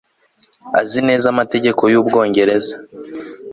azi 0.79 0.99
neza 1.07 1.25
amateka 1.33 1.81
y'ubwongereza 1.93 2.73